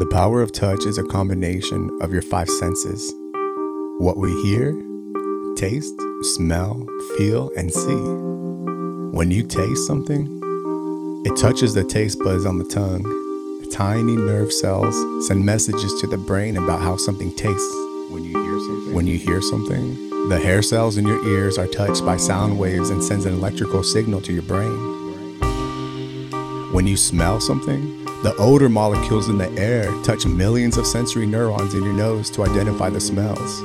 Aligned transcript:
The 0.00 0.06
power 0.06 0.42
of 0.42 0.50
touch 0.50 0.86
is 0.86 0.98
a 0.98 1.04
combination 1.04 1.88
of 2.02 2.12
your 2.12 2.20
five 2.20 2.48
senses 2.48 3.14
what 3.98 4.16
we 4.16 4.32
hear, 4.42 4.72
taste, 5.54 5.94
smell, 6.34 6.84
feel, 7.16 7.52
and 7.56 7.72
see. 7.72 8.02
When 9.16 9.30
you 9.30 9.44
taste 9.44 9.86
something, 9.86 10.26
it 11.24 11.36
touches 11.36 11.74
the 11.74 11.84
taste 11.84 12.18
buds 12.18 12.44
on 12.44 12.58
the 12.58 12.64
tongue. 12.64 13.04
Tiny 13.70 14.16
nerve 14.16 14.52
cells 14.52 14.96
send 15.28 15.46
messages 15.46 16.00
to 16.00 16.08
the 16.08 16.18
brain 16.18 16.56
about 16.56 16.80
how 16.80 16.96
something 16.96 17.32
tastes. 17.36 17.74
When 18.10 18.24
you 18.24 18.32
hear 18.42 18.58
something, 18.58 18.94
When 18.94 19.06
you 19.06 19.16
hear 19.16 19.40
something, 19.40 20.28
the 20.28 20.40
hair 20.40 20.62
cells 20.62 20.96
in 20.96 21.06
your 21.06 21.24
ears 21.24 21.56
are 21.56 21.68
touched 21.68 22.04
by 22.04 22.16
sound 22.16 22.58
waves 22.58 22.90
and 22.90 23.02
sends 23.02 23.26
an 23.26 23.34
electrical 23.34 23.84
signal 23.84 24.20
to 24.22 24.32
your 24.32 24.42
brain. 24.42 24.74
When 26.72 26.88
you 26.88 26.96
smell 26.96 27.38
something, 27.40 28.03
the 28.24 28.34
odor 28.38 28.70
molecules 28.70 29.28
in 29.28 29.36
the 29.36 29.50
air 29.60 29.92
touch 30.02 30.24
millions 30.24 30.78
of 30.78 30.86
sensory 30.86 31.26
neurons 31.26 31.74
in 31.74 31.84
your 31.84 31.92
nose 31.92 32.30
to 32.30 32.42
identify 32.42 32.88
the 32.88 32.98
smells. 32.98 33.60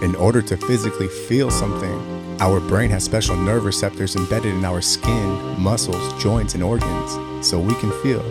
In 0.00 0.14
order 0.14 0.40
to 0.42 0.56
physically 0.56 1.08
feel 1.08 1.50
something, 1.50 2.38
our 2.40 2.60
brain 2.60 2.88
has 2.90 3.02
special 3.02 3.34
nerve 3.34 3.64
receptors 3.64 4.14
embedded 4.14 4.54
in 4.54 4.64
our 4.64 4.80
skin, 4.80 5.60
muscles, 5.60 6.22
joints, 6.22 6.54
and 6.54 6.62
organs, 6.62 7.44
so 7.44 7.58
we 7.58 7.74
can 7.74 7.90
feel. 8.00 8.22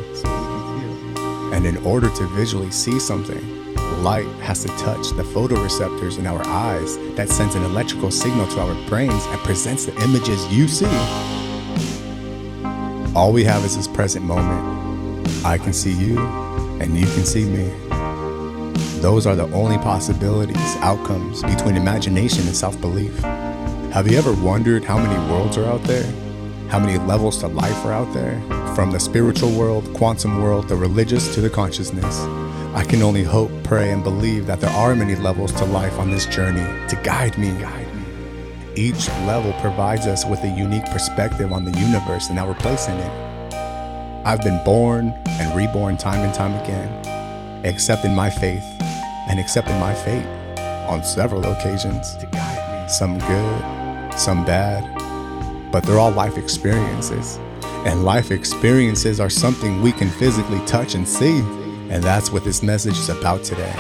And 1.54 1.66
in 1.66 1.76
order 1.86 2.10
to 2.10 2.28
visually 2.28 2.72
see 2.72 2.98
something, 2.98 3.76
light 4.02 4.28
has 4.44 4.62
to 4.62 4.70
touch 4.78 5.10
the 5.10 5.24
photoreceptors 5.24 6.20
in 6.20 6.26
our 6.26 6.42
eyes 6.48 6.98
that 7.18 7.28
sends 7.28 7.56
an 7.56 7.64
electrical 7.64 8.12
signal 8.12 8.48
to 8.48 8.62
our 8.62 8.88
brains 8.88 9.26
and 9.26 9.40
presents 9.42 9.86
the 9.86 10.04
images 10.04 10.48
you 10.54 10.70
see. 10.70 10.86
All 13.14 13.34
we 13.34 13.44
have 13.44 13.66
is 13.66 13.76
this 13.76 13.90
present 13.90 14.24
moment. 14.24 14.93
I 15.46 15.58
can 15.58 15.74
see 15.74 15.92
you, 15.92 16.18
and 16.80 16.98
you 16.98 17.06
can 17.06 17.26
see 17.26 17.44
me. 17.44 17.70
Those 19.02 19.28
are 19.28 19.36
the 19.36 19.52
only 19.52 19.78
possibilities, 19.78 20.76
outcomes 20.78 21.44
between 21.44 21.76
imagination 21.76 22.48
and 22.48 22.56
self 22.56 22.80
belief. 22.80 23.20
Have 23.92 24.10
you 24.10 24.18
ever 24.18 24.32
wondered 24.32 24.86
how 24.86 24.98
many 24.98 25.20
worlds 25.30 25.58
are 25.58 25.66
out 25.66 25.84
there? 25.84 26.10
How 26.70 26.80
many 26.80 26.98
levels 26.98 27.40
to 27.40 27.48
life 27.48 27.86
are 27.86 27.92
out 27.92 28.14
there? 28.14 28.42
From 28.74 28.92
the 28.92 29.00
spiritual 29.02 29.52
world, 29.52 29.94
quantum 29.94 30.42
world, 30.42 30.70
the 30.70 30.78
religious 30.78 31.36
to 31.36 31.42
the 31.42 31.50
consciousness. 31.50 32.22
I 32.74 32.86
can 32.86 33.02
only 33.02 33.24
hope, 33.24 33.52
pray, 33.66 33.92
and 33.92 34.02
believe 34.02 34.48
that 34.48 34.62
there 34.62 34.70
are 34.70 34.96
many 34.96 35.16
levels 35.16 35.52
to 35.56 35.66
life 35.66 36.00
on 36.00 36.10
this 36.10 36.26
journey 36.26 36.64
to 36.88 36.96
guide 37.04 37.38
me. 37.38 37.50
Guide 37.60 37.94
me. 37.94 38.06
Each 38.76 39.10
level 39.28 39.52
provides 39.60 40.08
us 40.08 40.26
with 40.26 40.42
a 40.46 40.48
unique 40.48 40.86
perspective 40.86 41.52
on 41.52 41.66
the 41.66 41.78
universe 41.78 42.30
and 42.30 42.40
our 42.40 42.54
place 42.54 42.88
in 42.88 42.98
it. 42.98 43.33
I've 44.26 44.42
been 44.42 44.64
born 44.64 45.14
and 45.28 45.54
reborn 45.54 45.98
time 45.98 46.22
and 46.22 46.34
time 46.34 46.54
again, 46.64 47.66
accepting 47.66 48.16
my 48.16 48.30
faith 48.30 48.64
and 49.30 49.38
accepting 49.38 49.78
my 49.82 49.94
fate 49.94 50.26
on 50.88 51.04
several 51.04 51.46
occasions. 51.46 52.16
to 52.16 52.26
guide 52.28 52.84
me. 52.84 52.88
Some 52.88 53.20
good, 53.20 54.14
some 54.18 54.46
bad, 54.46 54.82
but 55.74 55.84
they're 55.84 56.00
all 56.00 56.12
life 56.12 56.38
experiences. 56.38 57.38
And 57.86 58.06
life 58.06 58.32
experiences 58.32 59.20
are 59.20 59.30
something 59.30 59.82
we 59.82 59.92
can 59.92 60.10
physically 60.10 60.66
touch 60.66 60.96
and 60.96 61.06
see. 61.06 61.40
And 61.90 62.02
that's 62.02 62.32
what 62.32 62.46
this 62.46 62.64
message 62.64 62.98
is 62.98 63.10
about 63.10 63.44
today. 63.44 63.76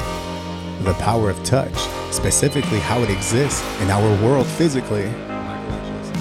The 0.81 0.93
power 0.99 1.29
of 1.29 1.41
touch, 1.45 1.77
specifically 2.11 2.79
how 2.79 2.99
it 2.99 3.09
exists 3.09 3.63
in 3.81 3.89
our 3.89 4.21
world 4.21 4.45
physically. 4.45 5.09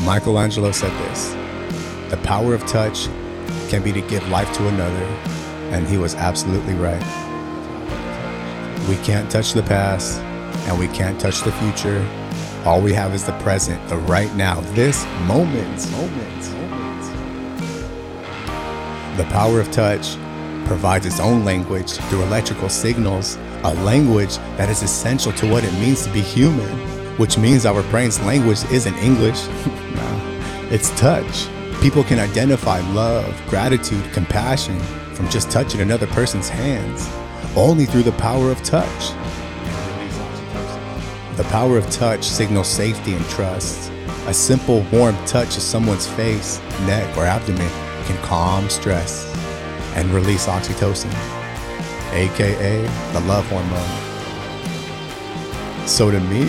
Michelangelo 0.04 0.70
said 0.70 0.92
this 1.08 1.32
The 2.10 2.18
power 2.18 2.54
of 2.54 2.64
touch 2.66 3.08
can 3.72 3.82
be 3.82 3.90
to 3.90 4.02
give 4.02 4.28
life 4.28 4.52
to 4.52 4.68
another. 4.68 5.04
And 5.72 5.88
he 5.88 5.96
was 5.96 6.14
absolutely 6.14 6.74
right. 6.74 7.00
We 8.86 8.96
can't 8.96 9.30
touch 9.30 9.54
the 9.54 9.62
past 9.62 10.20
and 10.68 10.78
we 10.78 10.88
can't 10.88 11.18
touch 11.18 11.40
the 11.40 11.52
future. 11.52 12.06
All 12.66 12.82
we 12.82 12.92
have 12.92 13.14
is 13.14 13.24
the 13.24 13.32
present, 13.38 13.80
the 13.88 13.96
right 13.96 14.30
now, 14.34 14.60
this 14.74 15.06
moment. 15.26 15.90
moment. 15.90 16.42
The 19.16 19.24
power 19.30 19.58
of 19.58 19.70
touch 19.70 20.16
provides 20.66 21.06
its 21.06 21.18
own 21.18 21.46
language 21.46 21.92
through 21.92 22.24
electrical 22.24 22.68
signals, 22.68 23.36
a 23.64 23.72
language 23.76 24.36
that 24.58 24.68
is 24.68 24.82
essential 24.82 25.32
to 25.32 25.50
what 25.50 25.64
it 25.64 25.72
means 25.80 26.04
to 26.04 26.12
be 26.12 26.20
human, 26.20 26.68
which 27.16 27.38
means 27.38 27.64
our 27.64 27.82
brain's 27.84 28.20
language 28.20 28.62
isn't 28.70 28.96
English. 28.96 29.46
no, 29.94 30.68
it's 30.70 30.90
touch. 31.00 31.48
People 31.82 32.04
can 32.04 32.20
identify 32.20 32.78
love, 32.92 33.42
gratitude, 33.48 34.04
compassion 34.12 34.78
from 35.14 35.28
just 35.28 35.50
touching 35.50 35.80
another 35.80 36.06
person's 36.06 36.48
hands, 36.48 37.10
only 37.56 37.86
through 37.86 38.04
the 38.04 38.12
power 38.12 38.52
of 38.52 38.62
touch. 38.62 39.10
The 41.36 41.42
power 41.50 41.76
of 41.76 41.90
touch 41.90 42.22
signals 42.22 42.68
safety 42.68 43.14
and 43.14 43.24
trust. 43.30 43.90
A 44.28 44.32
simple, 44.32 44.86
warm 44.92 45.16
touch 45.26 45.56
of 45.56 45.62
someone's 45.62 46.06
face, 46.06 46.60
neck, 46.86 47.16
or 47.16 47.24
abdomen 47.24 47.68
can 48.04 48.16
calm 48.18 48.70
stress 48.70 49.26
and 49.96 50.08
release 50.10 50.46
oxytocin, 50.46 51.12
aka 52.12 52.80
the 53.12 53.20
love 53.26 53.44
hormone. 53.48 53.82
So, 55.88 56.12
to 56.12 56.20
me, 56.20 56.44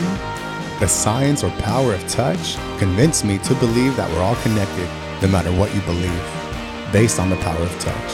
the 0.80 0.88
science 0.88 1.44
or 1.44 1.50
power 1.62 1.96
of 1.96 2.08
touch 2.08 2.56
convinced 2.78 3.26
me 3.26 3.40
to 3.40 3.56
believe 3.56 3.96
that 3.96 4.08
we're 4.12 4.22
all 4.22 4.36
connected, 4.36 4.88
no 5.24 5.30
matter 5.30 5.52
what 5.54 5.74
you 5.74 5.80
believe, 5.82 6.92
based 6.92 7.18
on 7.18 7.30
the 7.30 7.38
power 7.38 7.62
of 7.62 7.80
touch. 7.80 8.12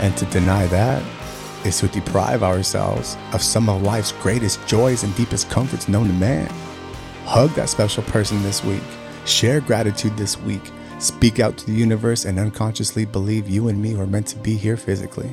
And 0.00 0.16
to 0.16 0.24
deny 0.26 0.66
that 0.68 1.02
is 1.66 1.78
to 1.80 1.88
deprive 1.88 2.42
ourselves 2.42 3.18
of 3.34 3.42
some 3.42 3.68
of 3.68 3.82
life's 3.82 4.12
greatest 4.12 4.66
joys 4.66 5.04
and 5.04 5.14
deepest 5.14 5.50
comforts 5.50 5.88
known 5.88 6.06
to 6.06 6.12
man. 6.14 6.50
Hug 7.26 7.50
that 7.50 7.68
special 7.68 8.02
person 8.04 8.42
this 8.42 8.64
week. 8.64 8.82
Share 9.26 9.60
gratitude 9.60 10.16
this 10.16 10.40
week. 10.40 10.72
Speak 10.98 11.38
out 11.38 11.58
to 11.58 11.66
the 11.66 11.72
universe 11.72 12.24
and 12.24 12.38
unconsciously 12.38 13.04
believe 13.04 13.48
you 13.48 13.68
and 13.68 13.80
me 13.80 13.94
were 13.94 14.06
meant 14.06 14.28
to 14.28 14.38
be 14.38 14.56
here 14.56 14.78
physically. 14.78 15.28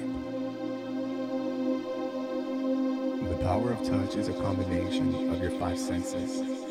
The 3.30 3.38
power 3.42 3.72
of 3.72 3.88
touch 3.88 4.16
is 4.16 4.28
a 4.28 4.34
combination 4.34 5.32
of 5.32 5.42
your 5.42 5.52
five 5.52 5.80
senses 5.80 6.62